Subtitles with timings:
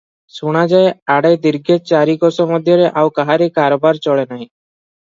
[0.35, 4.45] ଶୁଣାଯାଏ, ଆଡ଼େ ଦୀର୍ଘେ ଚାରି କୋଶ ମଧ୍ୟରେ ଆଉ କାହାରି କାରବାର ଚଳେନାହିଁ।